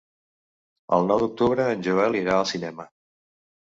[0.97, 2.89] El nou d'octubre en Joel irà al cinema.